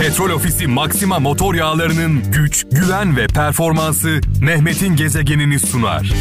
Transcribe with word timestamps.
Petrol 0.00 0.30
Ofisi 0.30 0.66
Maxima 0.66 1.18
motor 1.18 1.54
yağlarının 1.54 2.32
güç, 2.32 2.66
güven 2.70 3.16
ve 3.16 3.26
performansı 3.26 4.20
Mehmet'in 4.40 4.96
gezegenini 4.96 5.58
sunar. 5.58 6.12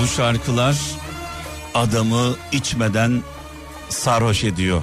Bu 0.00 0.06
şarkılar 0.06 0.76
adamı 1.74 2.36
içmeden 2.52 3.22
sarhoş 3.88 4.44
ediyor. 4.44 4.82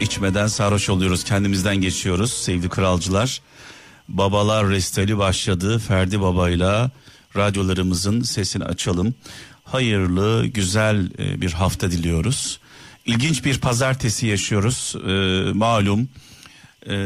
İçmeden 0.00 0.46
sarhoş 0.46 0.88
oluyoruz, 0.88 1.24
kendimizden 1.24 1.76
geçiyoruz 1.76 2.32
sevgili 2.32 2.68
kralcılar. 2.68 3.40
Babalar 4.08 4.68
Restali 4.68 5.18
başladı. 5.18 5.78
Ferdi 5.78 6.20
Baba'yla 6.20 6.90
radyolarımızın 7.36 8.20
sesini 8.20 8.64
açalım. 8.64 9.14
Hayırlı, 9.64 10.46
güzel 10.46 11.10
e, 11.18 11.40
bir 11.40 11.52
hafta 11.52 11.90
diliyoruz. 11.90 12.60
İlginç 13.08 13.44
bir 13.44 13.58
pazartesi 13.58 14.26
yaşıyoruz. 14.26 14.94
Ee, 14.96 15.52
malum 15.52 16.08
e, 16.86 16.96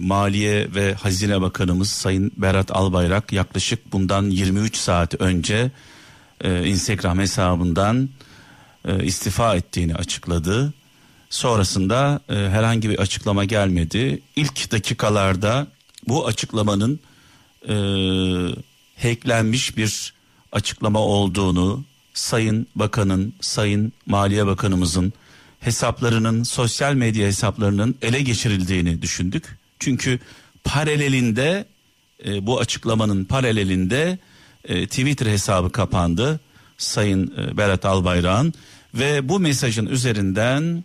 Maliye 0.00 0.74
ve 0.74 0.94
Hazine 0.94 1.40
Bakanımız 1.40 1.90
Sayın 1.90 2.32
Berat 2.36 2.70
Albayrak 2.70 3.32
yaklaşık 3.32 3.92
bundan 3.92 4.30
23 4.30 4.76
saat 4.76 5.20
önce 5.20 5.70
e, 6.40 6.66
Instagram 6.66 7.18
hesabından 7.18 8.08
e, 8.84 9.04
istifa 9.04 9.56
ettiğini 9.56 9.94
açıkladı. 9.94 10.74
Sonrasında 11.30 12.20
e, 12.28 12.34
herhangi 12.34 12.90
bir 12.90 12.98
açıklama 12.98 13.44
gelmedi. 13.44 14.22
İlk 14.36 14.72
dakikalarda 14.72 15.66
bu 16.08 16.26
açıklamanın 16.26 17.00
e, 17.68 17.74
hacklenmiş 19.02 19.76
bir 19.76 20.14
açıklama 20.52 20.98
olduğunu 20.98 21.84
Sayın 22.14 22.66
Bakanın, 22.74 23.34
Sayın 23.40 23.92
Maliye 24.06 24.46
Bakanımızın 24.46 25.12
hesaplarının, 25.64 26.42
sosyal 26.42 26.94
medya 26.94 27.26
hesaplarının 27.26 27.94
ele 28.02 28.22
geçirildiğini 28.22 29.02
düşündük. 29.02 29.58
Çünkü 29.78 30.18
paralelinde 30.64 31.64
e, 32.26 32.46
bu 32.46 32.60
açıklamanın 32.60 33.24
paralelinde 33.24 34.18
e, 34.64 34.86
Twitter 34.86 35.26
hesabı 35.26 35.72
kapandı. 35.72 36.40
Sayın 36.78 37.34
e, 37.38 37.56
Berat 37.56 37.84
Albayrak'ın 37.84 38.54
ve 38.94 39.28
bu 39.28 39.40
mesajın 39.40 39.86
üzerinden 39.86 40.84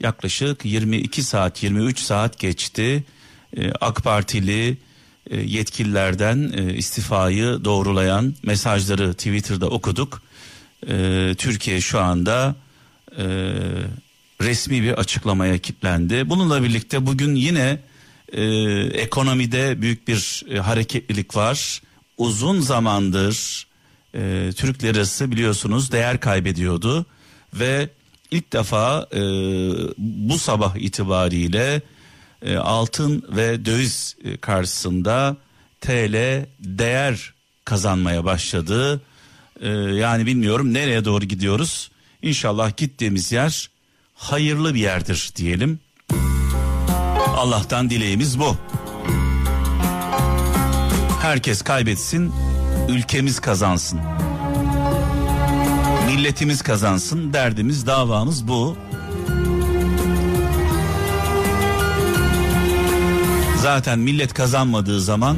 yaklaşık 0.00 0.64
22 0.64 1.22
saat 1.22 1.62
23 1.62 1.98
saat 1.98 2.38
geçti. 2.38 3.04
E, 3.56 3.72
AK 3.80 4.02
Partili 4.04 4.78
e, 5.30 5.40
yetkililerden 5.40 6.52
e, 6.56 6.74
istifayı 6.74 7.64
doğrulayan 7.64 8.34
mesajları 8.42 9.14
Twitter'da 9.14 9.68
okuduk. 9.68 10.22
E, 10.88 11.34
Türkiye 11.38 11.80
şu 11.80 12.00
anda 12.00 12.54
e, 13.18 13.24
resmi 14.40 14.82
bir 14.82 14.92
açıklamaya 14.92 15.58
kilitlendi. 15.58 16.30
Bununla 16.30 16.62
birlikte 16.62 17.06
bugün 17.06 17.34
yine 17.34 17.78
e, 18.32 18.44
ekonomide 18.84 19.82
büyük 19.82 20.08
bir 20.08 20.44
e, 20.50 20.58
hareketlilik 20.58 21.36
var. 21.36 21.82
Uzun 22.18 22.60
zamandır 22.60 23.66
e, 24.14 24.50
Türk 24.56 24.84
lirası 24.84 25.30
biliyorsunuz 25.30 25.92
değer 25.92 26.20
kaybediyordu 26.20 27.06
ve 27.54 27.88
ilk 28.30 28.52
defa 28.52 29.08
e, 29.12 29.20
bu 29.98 30.38
sabah 30.38 30.76
itibariyle 30.76 31.82
e, 32.42 32.56
altın 32.56 33.24
ve 33.36 33.64
döviz 33.64 34.16
e, 34.24 34.36
karşısında 34.36 35.36
TL 35.80 36.46
değer 36.60 37.32
kazanmaya 37.64 38.24
başladı. 38.24 39.02
E, 39.60 39.68
yani 39.70 40.26
bilmiyorum 40.26 40.74
nereye 40.74 41.04
doğru 41.04 41.24
gidiyoruz. 41.24 41.90
İnşallah 42.22 42.76
gittiğimiz 42.76 43.32
yer 43.32 43.70
hayırlı 44.20 44.74
bir 44.74 44.80
yerdir 44.80 45.32
diyelim. 45.36 45.80
Allah'tan 47.36 47.90
dileğimiz 47.90 48.38
bu. 48.38 48.56
Herkes 51.22 51.62
kaybetsin, 51.62 52.32
ülkemiz 52.88 53.40
kazansın. 53.40 54.00
Milletimiz 56.06 56.62
kazansın, 56.62 57.32
derdimiz, 57.32 57.86
davamız 57.86 58.48
bu. 58.48 58.76
Zaten 63.62 63.98
millet 63.98 64.34
kazanmadığı 64.34 65.00
zaman, 65.00 65.36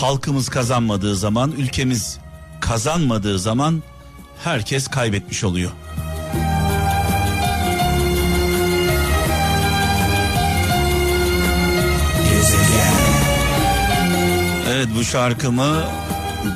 halkımız 0.00 0.48
kazanmadığı 0.48 1.16
zaman, 1.16 1.52
ülkemiz 1.52 2.18
kazanmadığı 2.60 3.38
zaman 3.38 3.82
herkes 4.44 4.88
kaybetmiş 4.88 5.44
oluyor. 5.44 5.70
Evet 14.82 14.94
bu 14.96 15.04
şarkımı 15.04 15.84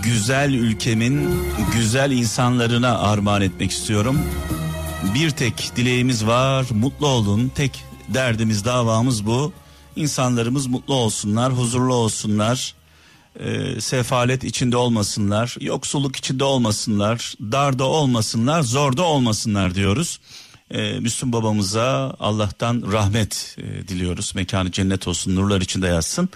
güzel 0.02 0.52
ülkemin 0.52 1.28
güzel 1.74 2.10
insanlarına 2.10 2.98
armağan 2.98 3.42
etmek 3.42 3.70
istiyorum. 3.70 4.20
Bir 5.14 5.30
tek 5.30 5.70
dileğimiz 5.76 6.26
var 6.26 6.66
mutlu 6.70 7.06
olun 7.06 7.52
tek 7.54 7.84
derdimiz 8.08 8.64
davamız 8.64 9.26
bu. 9.26 9.52
İnsanlarımız 9.96 10.66
mutlu 10.66 10.94
olsunlar 10.94 11.52
huzurlu 11.52 11.94
olsunlar 11.94 12.74
e, 13.40 13.80
sefalet 13.80 14.44
içinde 14.44 14.76
olmasınlar 14.76 15.56
yoksulluk 15.60 16.16
içinde 16.16 16.44
olmasınlar 16.44 17.34
darda 17.40 17.84
olmasınlar 17.84 18.62
zorda 18.62 19.02
olmasınlar 19.02 19.74
diyoruz. 19.74 20.20
E, 20.70 21.00
Müslüm 21.00 21.32
babamıza 21.32 22.16
Allah'tan 22.20 22.92
rahmet 22.92 23.56
e, 23.58 23.88
diliyoruz 23.88 24.32
mekanı 24.34 24.70
cennet 24.72 25.08
olsun 25.08 25.36
nurlar 25.36 25.60
içinde 25.60 25.86
yatsın. 25.86 26.28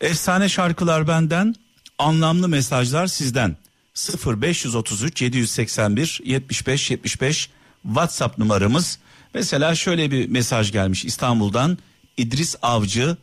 Efsane 0.00 0.48
şarkılar 0.48 1.08
benden, 1.08 1.54
anlamlı 1.98 2.48
mesajlar 2.48 3.06
sizden. 3.06 3.56
0533 4.26 5.22
781 5.22 6.20
75 6.24 6.90
75 6.90 7.50
WhatsApp 7.82 8.38
numaramız. 8.38 8.98
Mesela 9.34 9.74
şöyle 9.74 10.10
bir 10.10 10.28
mesaj 10.28 10.72
gelmiş 10.72 11.04
İstanbul'dan 11.04 11.78
İdris 12.16 12.56
Avcı. 12.62 13.16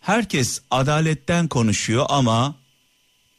Herkes 0.00 0.60
adaletten 0.70 1.48
konuşuyor 1.48 2.06
ama 2.08 2.54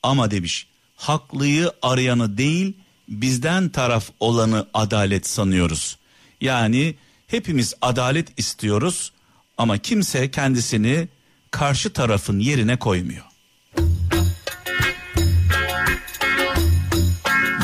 ama 0.03 0.31
demiş 0.31 0.67
haklıyı 0.95 1.71
arayanı 1.81 2.37
değil 2.37 2.73
bizden 3.07 3.69
taraf 3.69 4.09
olanı 4.19 4.67
adalet 4.73 5.27
sanıyoruz. 5.27 5.97
Yani 6.41 6.95
hepimiz 7.27 7.73
adalet 7.81 8.39
istiyoruz 8.39 9.11
ama 9.57 9.77
kimse 9.77 10.31
kendisini 10.31 11.07
karşı 11.53 11.93
tarafın 11.93 12.39
yerine 12.39 12.79
koymuyor. 12.79 13.23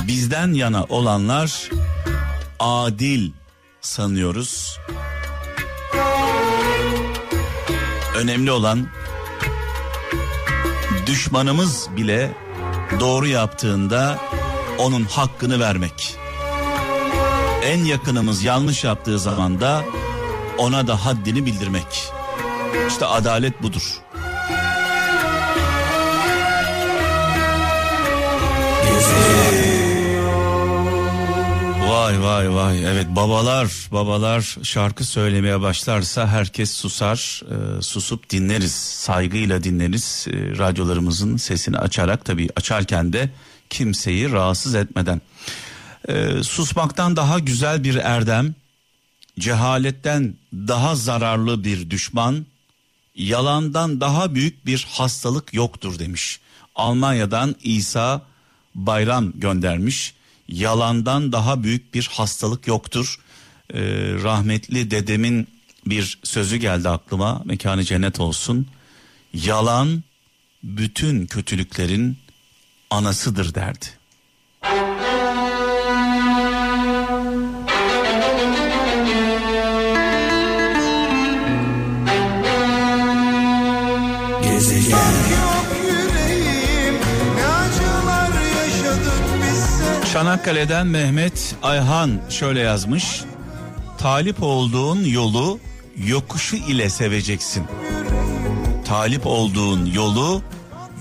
Bizden 0.08 0.54
yana 0.54 0.84
olanlar 0.84 1.70
adil 2.60 3.32
sanıyoruz. 3.82 4.80
Önemli 8.16 8.52
olan 8.52 8.88
düşmanımız 11.06 11.88
bile 11.98 12.32
doğru 13.00 13.28
yaptığında 13.28 14.20
onun 14.78 15.04
hakkını 15.04 15.60
vermek. 15.60 16.18
En 17.64 17.84
yakınımız 17.84 18.44
yanlış 18.44 18.84
yaptığı 18.84 19.20
zaman 19.20 19.62
da 19.62 19.84
ona 20.58 20.88
da 20.88 21.06
haddini 21.06 21.46
bildirmek. 21.46 22.19
İşte 22.88 23.06
adalet 23.06 23.64
budur. 23.64 24.02
Vay 31.90 32.22
vay 32.22 32.54
vay. 32.54 32.86
Evet 32.86 33.08
babalar 33.10 33.72
babalar 33.92 34.58
şarkı 34.64 35.04
söylemeye 35.06 35.62
başlarsa 35.62 36.28
herkes 36.28 36.72
susar. 36.72 37.42
E, 37.52 37.82
susup 37.82 38.30
dinleriz 38.30 38.72
saygıyla 38.74 39.64
dinleriz. 39.64 40.28
E, 40.30 40.58
radyolarımızın 40.58 41.38
sesini 41.38 41.78
açarak 41.78 42.26
tabii 42.26 42.50
açarken 42.56 43.14
de 43.14 43.30
kimseyi 43.70 44.32
rahatsız 44.32 44.76
etmeden. 44.76 45.22
E, 46.08 46.44
susmaktan 46.44 47.16
daha 47.16 47.40
güzel 47.40 47.84
bir 47.84 47.96
erdem 47.96 48.56
cehaletten 49.40 50.34
daha 50.54 50.96
zararlı 50.96 51.64
bir 51.64 51.90
düşman 51.90 52.46
yalandan 53.20 54.02
daha 54.02 54.36
büyük 54.36 54.66
bir 54.66 54.88
hastalık 54.90 55.54
yoktur 55.54 56.00
demiş. 56.00 56.40
Almanya'dan 56.76 57.56
İsa 57.64 58.22
Bayram 58.76 59.40
göndermiş. 59.40 60.14
Yalandan 60.48 61.32
daha 61.32 61.64
büyük 61.64 61.94
bir 61.94 62.10
hastalık 62.12 62.68
yoktur. 62.68 63.20
Ee, 63.74 63.80
rahmetli 64.24 64.92
dedemin 64.92 65.48
bir 65.86 66.20
sözü 66.24 66.58
geldi 66.58 66.90
aklıma. 66.90 67.42
Mekanı 67.46 67.84
cennet 67.84 68.20
olsun. 68.20 68.68
Yalan 69.34 70.04
bütün 70.64 71.26
kötülüklerin 71.26 72.18
anasıdır 72.90 73.56
derdi. 73.56 73.86
Gezegen 84.44 84.98
Çanakkale'den 90.14 90.88
Mehmet 90.88 91.56
Ayhan 91.64 92.22
şöyle 92.30 92.60
yazmış. 92.60 93.22
Talip 93.98 94.44
olduğun 94.44 95.04
yolu 95.04 95.60
yokuşu 95.98 96.56
ile 96.56 96.90
seveceksin. 96.90 97.64
Talip 98.86 99.22
olduğun 99.26 99.86
yolu 99.86 100.42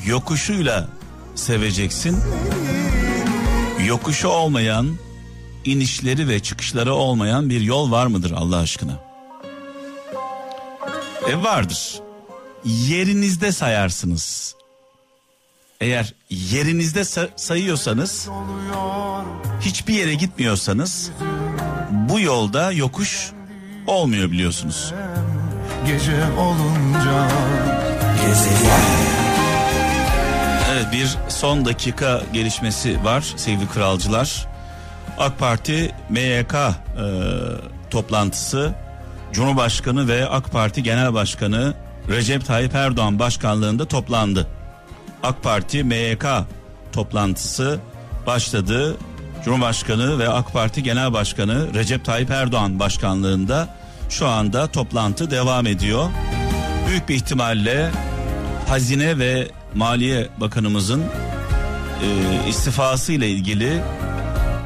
yokuşuyla 0.06 0.88
seveceksin. 1.34 2.18
Yokuşu 3.86 4.28
olmayan, 4.28 4.96
inişleri 5.64 6.28
ve 6.28 6.40
çıkışları 6.40 6.94
olmayan 6.94 7.50
bir 7.50 7.60
yol 7.60 7.90
var 7.90 8.06
mıdır 8.06 8.30
Allah 8.30 8.56
aşkına? 8.56 9.00
E 11.28 11.42
vardır. 11.44 12.07
Yerinizde 12.64 13.52
sayarsınız. 13.52 14.54
Eğer 15.80 16.14
yerinizde 16.30 17.04
sayıyorsanız 17.36 18.28
hiçbir 19.60 19.94
yere 19.94 20.14
gitmiyorsanız 20.14 21.10
bu 21.90 22.20
yolda 22.20 22.72
yokuş 22.72 23.32
olmuyor 23.86 24.30
biliyorsunuz. 24.30 24.94
Gece 25.86 26.24
olunca 26.38 27.28
Evet 30.72 30.92
bir 30.92 31.16
son 31.28 31.64
dakika 31.64 32.22
gelişmesi 32.32 33.04
var 33.04 33.34
sevgili 33.36 33.68
kralcılar. 33.68 34.46
AK 35.18 35.38
Parti 35.38 35.94
MYK 36.08 36.54
e, 36.54 36.72
toplantısı 37.90 38.74
Cumhurbaşkanı 39.32 40.08
ve 40.08 40.28
AK 40.28 40.52
Parti 40.52 40.82
Genel 40.82 41.14
Başkanı 41.14 41.74
Recep 42.08 42.46
Tayyip 42.46 42.74
Erdoğan 42.74 43.18
başkanlığında 43.18 43.84
toplandı. 43.84 44.46
AK 45.22 45.42
Parti 45.42 45.84
MYK 45.84 46.24
toplantısı 46.92 47.80
başladı. 48.26 48.96
Cumhurbaşkanı 49.44 50.18
ve 50.18 50.28
AK 50.28 50.52
Parti 50.52 50.82
Genel 50.82 51.12
Başkanı 51.12 51.74
Recep 51.74 52.04
Tayyip 52.04 52.30
Erdoğan 52.30 52.80
başkanlığında 52.80 53.76
şu 54.10 54.28
anda 54.28 54.66
toplantı 54.66 55.30
devam 55.30 55.66
ediyor. 55.66 56.08
Büyük 56.88 57.08
bir 57.08 57.14
ihtimalle 57.14 57.90
Hazine 58.68 59.18
ve 59.18 59.48
Maliye 59.74 60.28
Bakanımızın 60.40 61.02
e, 62.02 62.48
istifası 62.48 63.12
ile 63.12 63.28
ilgili 63.28 63.80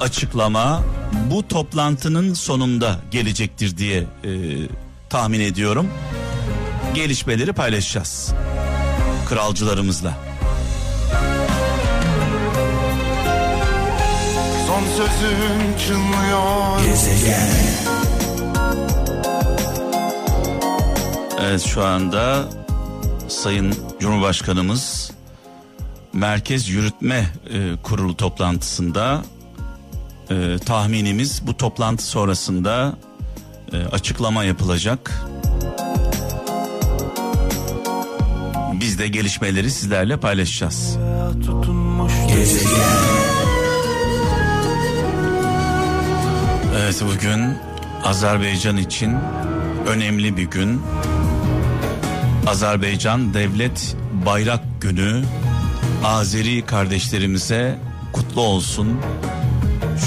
açıklama 0.01 0.83
bu 1.31 1.49
toplantının 1.49 2.35
sonunda 2.35 2.97
gelecektir 3.11 3.77
diye 3.77 3.99
e, 4.01 4.31
tahmin 5.11 5.41
ediyorum. 5.41 5.89
Gelişmeleri 6.95 7.53
paylaşacağız 7.53 8.35
kralcılarımızla. 9.29 10.15
Son 14.67 14.83
sözün 14.97 15.79
çınlıyor. 15.87 16.85
Gezegen. 16.85 17.49
Evet 21.41 21.63
şu 21.63 21.85
anda 21.85 22.45
Sayın 23.29 23.75
Cumhurbaşkanımız 24.01 25.13
Merkez 26.13 26.69
Yürütme 26.69 27.27
e, 27.55 27.83
Kurulu 27.83 28.17
toplantısında 28.17 29.23
e, 30.31 30.57
tahminimiz 30.67 31.47
bu 31.47 31.57
toplantı 31.57 32.05
sonrasında 32.05 32.95
e, 33.73 33.77
açıklama 33.77 34.45
yapılacak. 34.45 35.25
De 39.03 39.09
gelişmeleri 39.09 39.71
sizlerle 39.71 40.17
paylaşacağız. 40.17 40.99
Evet 46.77 47.03
bugün 47.03 47.57
Azerbaycan 48.05 48.77
için 48.77 49.17
önemli 49.87 50.37
bir 50.37 50.43
gün. 50.43 50.81
Azerbaycan 52.47 53.35
Devlet 53.35 53.97
Bayrak 54.27 54.61
Günü 54.81 55.25
Azeri 56.05 56.67
kardeşlerimize 56.67 57.79
kutlu 58.13 58.41
olsun. 58.41 59.01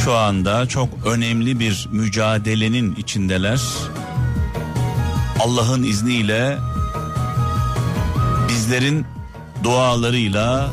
Şu 0.03 0.13
anda 0.13 0.68
çok 0.68 0.89
önemli 1.06 1.59
bir 1.59 1.89
mücadelenin 1.91 2.95
içindeler. 2.95 3.62
Allah'ın 5.39 5.83
izniyle 5.83 6.57
bizlerin 8.65 9.06
dualarıyla 9.63 10.69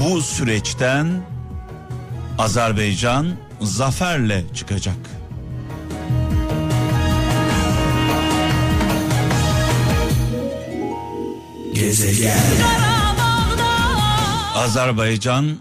bu 0.00 0.22
süreçten 0.22 1.22
Azerbaycan 2.38 3.36
zaferle 3.60 4.44
çıkacak. 4.54 4.96
Gezegen 11.74 12.40
Azerbaycan 14.54 15.56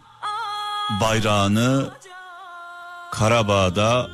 bayrağını 1.01 1.89
Karabağ'da 3.11 4.07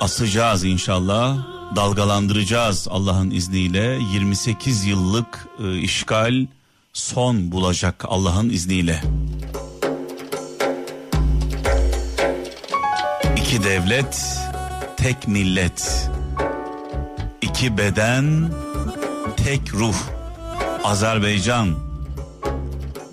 asacağız 0.00 0.64
inşallah. 0.64 1.57
Dalgalandıracağız 1.76 2.88
Allah'ın 2.90 3.30
izniyle. 3.30 3.98
28 4.12 4.84
yıllık 4.84 5.48
e, 5.64 5.78
işgal 5.78 6.46
son 6.92 7.52
bulacak 7.52 8.04
Allah'ın 8.08 8.48
izniyle. 8.48 9.02
İki 13.36 13.64
devlet, 13.64 14.38
tek 14.96 15.28
millet. 15.28 16.10
İki 17.42 17.78
beden, 17.78 18.52
tek 19.36 19.74
ruh. 19.74 19.96
Azerbaycan. 20.84 21.74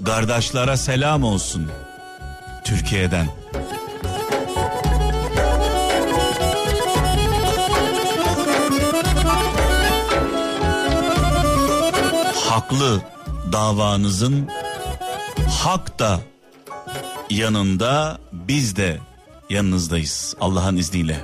Kardeşlere 0.06 0.78
selam 0.78 1.24
olsun. 1.24 1.72
Türkiye'den. 2.66 3.28
Haklı 12.56 13.02
davanızın 13.52 14.50
hak 15.50 16.00
da 16.00 16.20
yanında 17.30 18.18
biz 18.32 18.76
de 18.76 19.00
yanınızdayız 19.50 20.36
Allah'ın 20.42 20.78
izniyle. 20.78 21.20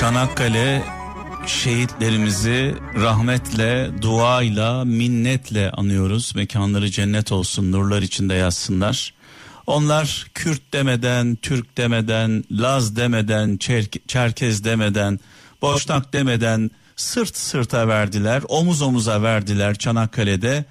Çanakkale 0.00 0.82
şehitlerimizi 1.46 2.74
rahmetle, 2.94 3.90
duayla, 4.02 4.84
minnetle 4.84 5.70
anıyoruz. 5.70 6.32
Mekanları 6.36 6.90
cennet 6.90 7.32
olsun, 7.32 7.72
nurlar 7.72 8.02
içinde 8.02 8.34
yazsınlar. 8.34 9.14
Onlar 9.66 10.26
Kürt 10.34 10.72
demeden, 10.72 11.36
Türk 11.36 11.78
demeden, 11.78 12.44
Laz 12.50 12.96
demeden, 12.96 13.56
Çerk 13.56 14.08
Çerkez 14.08 14.64
demeden, 14.64 15.20
Boşnak 15.62 16.12
demeden 16.12 16.70
sırt 16.96 17.36
sırta 17.36 17.88
verdiler, 17.88 18.42
omuz 18.48 18.82
omuza 18.82 19.22
verdiler 19.22 19.74
Çanakkale'de. 19.74 20.64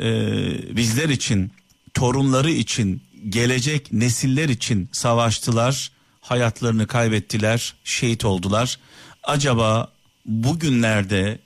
Ee, 0.00 0.76
bizler 0.76 1.08
için, 1.08 1.52
torunları 1.94 2.50
için, 2.50 3.02
gelecek 3.28 3.92
nesiller 3.92 4.48
için 4.48 4.88
savaştılar, 4.92 5.90
hayatlarını 6.20 6.86
kaybettiler, 6.86 7.74
şehit 7.84 8.24
oldular. 8.24 8.78
Acaba 9.22 9.92
bugünlerde 10.26 11.38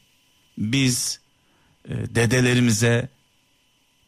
biz 0.58 1.20
e, 1.88 1.94
dedelerimize 2.14 3.08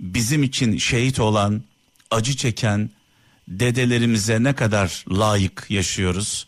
bizim 0.00 0.42
için 0.42 0.78
şehit 0.78 1.20
olan, 1.20 1.62
acı 2.10 2.36
çeken 2.36 2.90
dedelerimize 3.48 4.42
ne 4.42 4.54
kadar 4.54 5.04
layık 5.10 5.66
yaşıyoruz? 5.68 6.46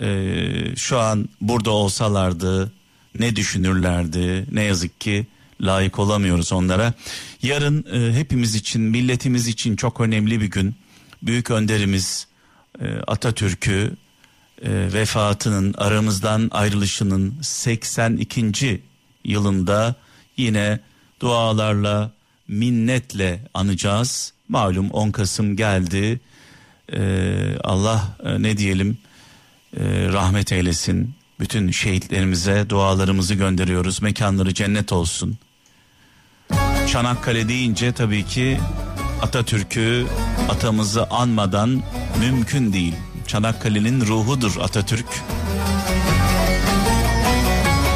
Ee, 0.00 0.76
şu 0.76 0.98
an 0.98 1.28
burada 1.40 1.70
olsalardı 1.70 2.72
ne 3.18 3.36
düşünürlerdi? 3.36 4.46
Ne 4.52 4.62
yazık 4.62 5.00
ki 5.00 5.26
layık 5.60 5.98
olamıyoruz 5.98 6.52
onlara. 6.52 6.92
Yarın 7.42 7.86
e, 7.92 8.18
hepimiz 8.18 8.54
için, 8.54 8.82
milletimiz 8.82 9.48
için 9.48 9.76
çok 9.76 10.00
önemli 10.00 10.40
bir 10.40 10.46
gün. 10.46 10.74
Büyük 11.22 11.50
önderimiz 11.50 12.26
e, 12.80 12.86
Atatürk'ü 13.06 13.96
e, 14.62 14.92
vefatının 14.92 15.74
aramızdan 15.78 16.48
ayrılışının 16.52 17.34
82. 17.42 18.82
yılında 19.24 19.94
yine 20.36 20.80
dualarla 21.20 22.12
minnetle 22.48 23.44
anacağız. 23.54 24.32
Malum 24.48 24.90
10 24.90 25.10
Kasım 25.10 25.56
geldi. 25.56 26.20
Ee, 26.92 27.56
Allah 27.64 28.16
e, 28.24 28.42
ne 28.42 28.58
diyelim 28.58 28.98
e, 29.76 30.08
rahmet 30.12 30.52
eylesin. 30.52 31.14
Bütün 31.40 31.70
şehitlerimize 31.70 32.66
dualarımızı 32.68 33.34
gönderiyoruz. 33.34 34.02
Mekanları 34.02 34.54
cennet 34.54 34.92
olsun. 34.92 35.38
Çanakkale 36.86 37.48
deyince 37.48 37.92
tabii 37.92 38.24
ki 38.24 38.60
Atatürk'ü 39.22 40.06
atamızı 40.48 41.06
anmadan 41.10 41.82
mümkün 42.20 42.72
değil. 42.72 42.94
Çanakkale'nin 43.26 44.06
ruhudur 44.06 44.56
Atatürk. 44.60 45.06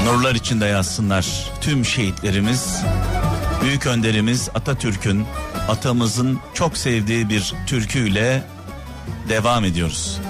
Nurlar 0.04 0.34
içinde 0.34 0.66
yazsınlar 0.66 1.50
tüm 1.60 1.84
şehitlerimiz. 1.84 2.82
Büyük 3.62 3.86
önderimiz 3.86 4.48
Atatürk'ün 4.54 5.24
atamızın 5.68 6.38
çok 6.54 6.76
sevdiği 6.76 7.28
bir 7.28 7.54
türküyle 7.66 8.44
devam 9.28 9.64
ediyoruz. 9.64 10.20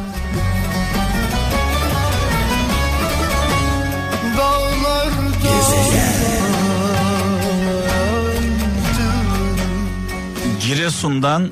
Giresun'dan 10.75 11.51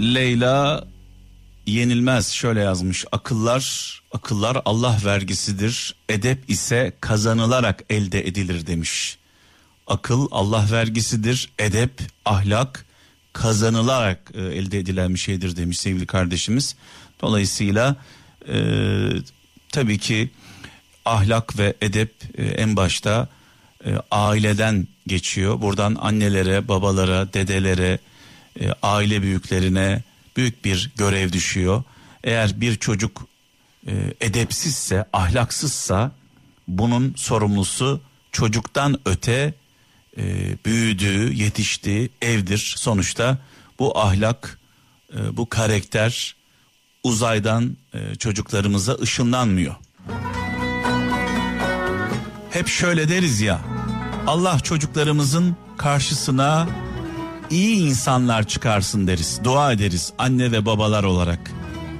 Leyla 0.00 0.86
yenilmez 1.66 2.28
şöyle 2.28 2.60
yazmış. 2.60 3.04
Akıllar 3.12 3.96
akıllar 4.12 4.62
Allah 4.64 4.98
vergisidir. 5.04 5.94
Edep 6.08 6.50
ise 6.50 6.92
kazanılarak 7.00 7.84
elde 7.90 8.26
edilir 8.26 8.66
demiş. 8.66 9.18
Akıl 9.86 10.28
Allah 10.30 10.66
vergisidir. 10.72 11.50
Edep, 11.58 11.90
ahlak 12.24 12.86
kazanılarak 13.32 14.30
e, 14.34 14.40
elde 14.40 14.78
edilen 14.78 15.14
bir 15.14 15.18
şeydir 15.18 15.56
demiş 15.56 15.78
sevgili 15.78 16.06
kardeşimiz. 16.06 16.76
Dolayısıyla 17.20 17.96
e, 18.48 18.58
tabii 19.72 19.98
ki 19.98 20.30
ahlak 21.04 21.58
ve 21.58 21.74
edep 21.80 22.14
e, 22.38 22.44
en 22.44 22.76
başta 22.76 23.28
e, 23.84 23.90
aileden 24.10 24.88
geçiyor. 25.06 25.60
Buradan 25.60 25.94
annelere, 26.00 26.68
babalara, 26.68 27.32
dedelere, 27.32 27.98
e, 28.60 28.70
aile 28.82 29.22
büyüklerine 29.22 30.02
büyük 30.36 30.64
bir 30.64 30.90
görev 30.96 31.32
düşüyor. 31.32 31.82
Eğer 32.24 32.60
bir 32.60 32.76
çocuk 32.76 33.26
e, 33.86 33.92
edepsizse, 34.20 35.04
ahlaksızsa 35.12 36.12
bunun 36.68 37.14
sorumlusu 37.16 38.00
çocuktan 38.32 39.00
öte 39.04 39.54
e, 40.18 40.24
büyüdüğü, 40.64 41.34
yetiştiği 41.34 42.10
evdir. 42.22 42.74
Sonuçta 42.76 43.38
bu 43.78 43.98
ahlak, 43.98 44.58
e, 45.14 45.36
bu 45.36 45.48
karakter 45.48 46.36
uzaydan 47.02 47.76
e, 47.94 48.14
çocuklarımıza 48.14 48.94
ışınlanmıyor. 48.94 49.74
Hep 52.50 52.68
şöyle 52.68 53.08
deriz 53.08 53.40
ya. 53.40 53.60
Allah 54.26 54.60
çocuklarımızın 54.60 55.56
karşısına 55.78 56.68
iyi 57.50 57.76
insanlar 57.76 58.46
çıkarsın 58.46 59.06
deriz. 59.06 59.40
Dua 59.44 59.72
ederiz 59.72 60.12
anne 60.18 60.52
ve 60.52 60.66
babalar 60.66 61.04
olarak. 61.04 61.50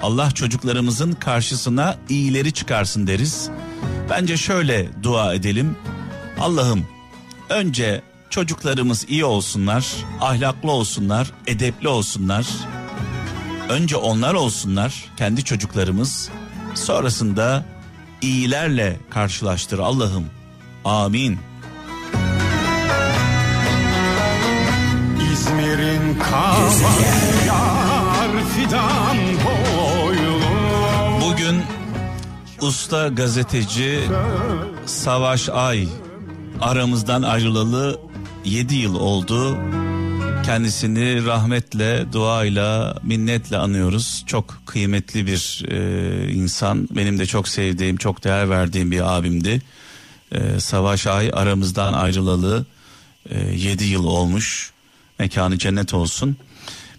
Allah 0.02 0.30
çocuklarımızın 0.30 1.12
karşısına 1.12 1.96
iyileri 2.08 2.52
çıkarsın 2.52 3.06
deriz. 3.06 3.50
Bence 4.10 4.36
şöyle 4.36 4.88
dua 5.02 5.34
edelim. 5.34 5.76
Allah'ım 6.40 6.86
önce 7.50 8.02
çocuklarımız 8.30 9.04
iyi 9.08 9.24
olsunlar, 9.24 9.92
ahlaklı 10.20 10.70
olsunlar, 10.70 11.30
edepli 11.46 11.88
olsunlar. 11.88 12.46
Önce 13.68 13.96
onlar 13.96 14.34
olsunlar, 14.34 15.04
kendi 15.16 15.44
çocuklarımız. 15.44 16.28
Sonrasında 16.74 17.64
iyilerle 18.22 18.96
karşılaştır 19.10 19.78
Allah'ım. 19.78 20.24
Amin. 20.84 21.38
İzmir'in 25.96 26.16
fidan 28.54 29.16
Bugün 31.20 31.62
usta 32.60 33.08
gazeteci 33.08 34.00
Savaş 34.86 35.48
Ay 35.48 35.88
aramızdan 36.60 37.22
ayrılalı 37.22 38.00
7 38.44 38.74
yıl 38.74 38.94
oldu. 38.94 39.58
Kendisini 40.44 41.26
rahmetle, 41.26 42.12
duayla, 42.12 42.98
minnetle 43.02 43.56
anıyoruz. 43.56 44.24
Çok 44.26 44.62
kıymetli 44.66 45.26
bir 45.26 45.64
e, 45.68 46.32
insan. 46.32 46.88
Benim 46.90 47.18
de 47.18 47.26
çok 47.26 47.48
sevdiğim, 47.48 47.96
çok 47.96 48.24
değer 48.24 48.50
verdiğim 48.50 48.90
bir 48.90 49.16
abimdi. 49.16 49.62
E, 50.32 50.60
Savaş 50.60 51.06
Ay 51.06 51.30
aramızdan 51.32 51.92
ayrılalı 51.92 52.66
e, 53.30 53.38
7 53.54 53.84
yıl 53.84 54.04
olmuş. 54.04 54.75
Mekanı 55.18 55.58
cennet 55.58 55.94
olsun. 55.94 56.36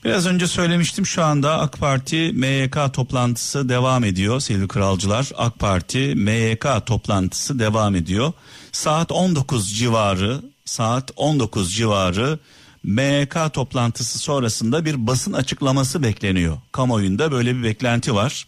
Biraz 0.05 0.25
önce 0.25 0.47
söylemiştim 0.47 1.05
şu 1.05 1.23
anda 1.23 1.59
AK 1.59 1.77
Parti 1.77 2.31
MYK 2.33 2.77
toplantısı 2.93 3.69
devam 3.69 4.03
ediyor 4.03 4.39
sevgili 4.39 4.67
kralcılar. 4.67 5.31
AK 5.37 5.59
Parti 5.59 6.15
MYK 6.15 6.65
toplantısı 6.85 7.59
devam 7.59 7.95
ediyor. 7.95 8.33
Saat 8.71 9.11
19 9.11 9.77
civarı 9.77 10.41
saat 10.65 11.11
19 11.15 11.75
civarı 11.75 12.39
MYK 12.83 13.53
toplantısı 13.53 14.19
sonrasında 14.19 14.85
bir 14.85 15.07
basın 15.07 15.33
açıklaması 15.33 16.03
bekleniyor. 16.03 16.57
Kamuoyunda 16.71 17.31
böyle 17.31 17.55
bir 17.55 17.63
beklenti 17.63 18.15
var. 18.15 18.47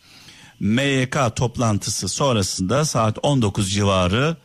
MYK 0.60 1.18
toplantısı 1.36 2.08
sonrasında 2.08 2.86
saat 2.86 3.18
19 3.24 3.74
civarı 3.74 4.38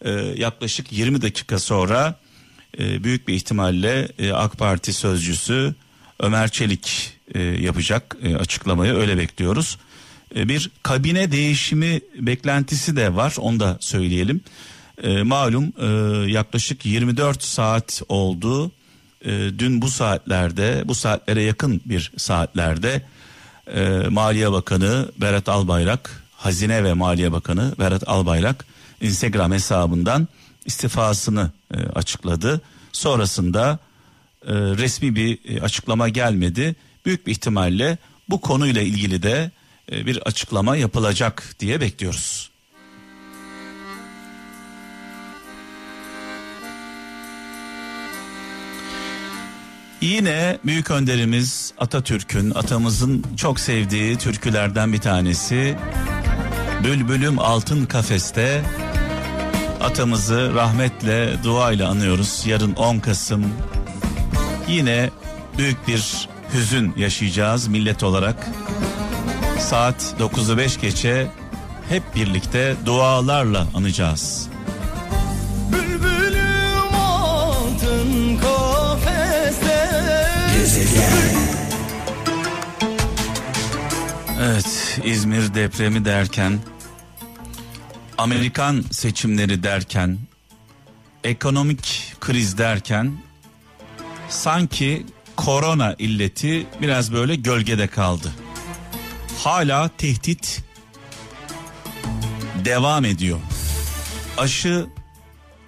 e, 0.00 0.10
yaklaşık 0.36 0.92
20 0.92 1.22
dakika 1.22 1.58
sonra 1.58 2.14
e, 2.78 3.04
büyük 3.04 3.28
bir 3.28 3.34
ihtimalle 3.34 4.08
e, 4.18 4.32
AK 4.32 4.58
Parti 4.58 4.92
sözcüsü 4.92 5.74
Ömer 6.20 6.48
Çelik 6.48 7.12
e, 7.34 7.42
yapacak 7.42 8.16
açıklamayı 8.38 8.94
öyle 8.94 9.18
bekliyoruz. 9.18 9.78
Bir 10.34 10.70
kabine 10.82 11.32
değişimi 11.32 12.00
beklentisi 12.18 12.96
de 12.96 13.14
var 13.14 13.34
onu 13.38 13.60
da 13.60 13.76
söyleyelim. 13.80 14.40
Malum 15.22 15.72
yaklaşık 16.28 16.86
24 16.86 17.42
saat 17.42 18.02
oldu. 18.08 18.72
Dün 19.58 19.82
bu 19.82 19.88
saatlerde 19.88 20.82
bu 20.84 20.94
saatlere 20.94 21.42
yakın 21.42 21.80
bir 21.84 22.12
saatlerde 22.16 23.02
Maliye 24.08 24.52
Bakanı 24.52 25.08
Berat 25.20 25.48
Albayrak, 25.48 26.22
Hazine 26.36 26.84
ve 26.84 26.92
Maliye 26.92 27.32
Bakanı 27.32 27.74
Berat 27.78 28.08
Albayrak 28.08 28.64
Instagram 29.00 29.52
hesabından 29.52 30.28
istifasını 30.64 31.50
e, 31.74 31.76
açıkladı. 31.76 32.60
Sonrasında 32.92 33.78
e, 34.46 34.52
resmi 34.54 35.16
bir 35.16 35.38
e, 35.44 35.62
açıklama 35.62 36.08
gelmedi. 36.08 36.76
Büyük 37.06 37.26
bir 37.26 37.32
ihtimalle 37.32 37.98
bu 38.28 38.40
konuyla 38.40 38.82
ilgili 38.82 39.22
de 39.22 39.50
e, 39.92 40.06
bir 40.06 40.16
açıklama 40.16 40.76
yapılacak 40.76 41.56
diye 41.60 41.80
bekliyoruz. 41.80 42.52
Yine 50.00 50.58
büyük 50.64 50.90
önderimiz 50.90 51.72
Atatürk'ün 51.78 52.50
atamızın 52.50 53.24
çok 53.36 53.60
sevdiği 53.60 54.18
türkülerden 54.18 54.92
bir 54.92 54.98
tanesi 54.98 55.76
Bülbülüm 56.84 57.38
Altın 57.38 57.86
Kafeste 57.86 58.64
atamızı 59.82 60.54
rahmetle 60.54 61.42
duayla 61.44 61.88
anıyoruz. 61.88 62.42
Yarın 62.46 62.74
10 62.74 62.98
Kasım 62.98 63.44
yine 64.68 65.10
büyük 65.58 65.88
bir 65.88 66.28
hüzün 66.54 66.94
yaşayacağız 66.96 67.68
millet 67.68 68.02
olarak. 68.02 68.48
Saat 69.58 70.14
9'u 70.20 70.58
5 70.58 70.80
geçe 70.80 71.26
hep 71.88 72.02
birlikte 72.14 72.76
dualarla 72.86 73.66
anacağız. 73.74 74.48
Bülbülüm 75.72 76.94
altın 76.94 78.36
kafeste 78.36 79.90
Evet 84.42 85.00
İzmir 85.04 85.54
depremi 85.54 86.04
derken 86.04 86.58
Amerikan 88.22 88.84
seçimleri 88.90 89.62
derken 89.62 90.18
ekonomik 91.24 92.14
kriz 92.20 92.58
derken 92.58 93.12
sanki 94.28 95.06
korona 95.36 95.94
illeti 95.98 96.66
biraz 96.82 97.12
böyle 97.12 97.34
gölgede 97.34 97.86
kaldı. 97.86 98.32
Hala 99.38 99.90
tehdit 99.98 100.62
devam 102.64 103.04
ediyor. 103.04 103.38
Aşı 104.38 104.86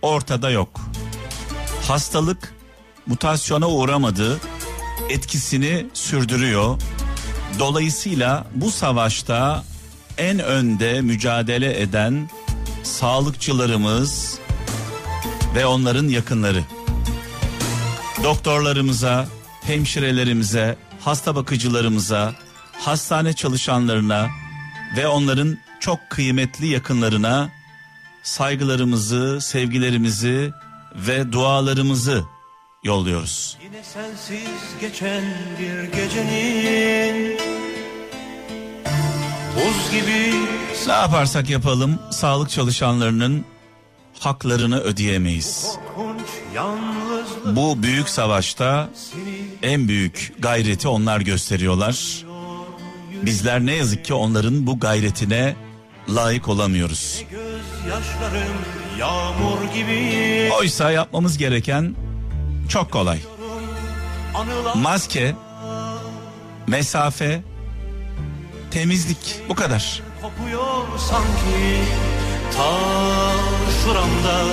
ortada 0.02 0.50
yok. 0.50 0.80
Hastalık 1.88 2.54
mutasyona 3.06 3.68
uğramadı, 3.68 4.40
etkisini 5.11 5.87
sürdürüyor. 5.92 6.80
Dolayısıyla 7.58 8.46
bu 8.54 8.70
savaşta 8.70 9.64
en 10.18 10.38
önde 10.38 11.00
mücadele 11.00 11.80
eden 11.80 12.28
sağlıkçılarımız 12.85 14.38
ve 15.55 15.67
onların 15.67 16.09
yakınları. 16.09 16.64
doktorlarımıza, 18.23 19.26
hemşirelerimize, 19.62 20.76
hasta 21.00 21.37
bakıcılarımıza, 21.37 22.35
hastane 22.73 23.33
çalışanlarına 23.33 24.29
ve 24.97 25.09
onların 25.09 25.59
çok 25.81 25.99
kıymetli 26.11 26.67
yakınlarına 26.67 27.50
saygılarımızı, 28.23 29.41
sevgilerimizi 29.41 30.53
ve 30.95 31.33
dualarımızı 31.33 32.25
yolluyoruz. 32.85 33.59
Yine 33.64 33.85
sensiz 33.85 34.81
geçen 34.81 35.25
bir 35.59 35.83
gecenin 35.93 37.63
Buz 39.56 39.90
gibi 39.90 40.34
Ne 40.87 40.92
yaparsak 40.92 41.50
yapalım 41.50 41.99
sağlık 42.11 42.50
çalışanlarının 42.50 43.44
haklarını 44.18 44.80
ödeyemeyiz. 44.80 45.76
Bu 47.46 47.82
büyük 47.82 48.08
savaşta 48.08 48.88
en 49.62 49.88
büyük 49.88 50.32
gayreti 50.38 50.88
onlar 50.88 51.20
gösteriyorlar. 51.20 52.25
Bizler 53.23 53.66
ne 53.66 53.75
yazık 53.75 54.04
ki 54.04 54.14
onların 54.14 54.66
bu 54.66 54.80
gayretine 54.80 55.56
layık 56.08 56.49
olamıyoruz. 56.49 57.25
Oysa 60.58 60.90
yapmamız 60.90 61.38
gereken 61.38 61.94
çok 62.68 62.90
kolay. 62.90 63.18
Maske, 64.75 65.34
mesafe, 66.66 67.42
temizlik 68.75 69.40
bu 69.49 69.54
kadar. 69.54 70.02
kopuyor 70.23 70.99
sanki 70.99 71.81
Ta 72.57 72.71
şuramda 73.85 74.45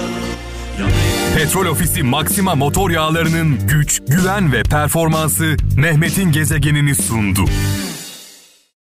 Petrol 1.35 1.65
Ofisi 1.65 2.03
Maxima 2.03 2.55
motor 2.55 2.89
yağlarının 2.89 3.67
güç, 3.67 4.01
güven 4.07 4.51
ve 4.53 4.63
performansı 4.63 5.57
Mehmet'in 5.77 6.31
gezegenini 6.31 6.95
sundu. 6.95 7.45